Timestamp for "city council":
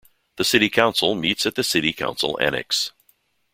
0.43-1.13, 1.63-2.35